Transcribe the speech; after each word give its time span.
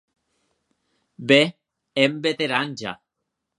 Be 1.27 1.39
èm 2.03 2.11
veterans 2.25 2.75
ja!. 2.83 2.93